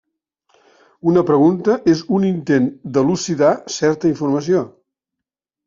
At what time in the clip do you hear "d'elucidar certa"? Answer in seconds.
2.97-4.13